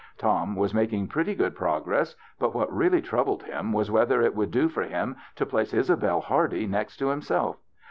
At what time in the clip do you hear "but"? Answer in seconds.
2.39-2.55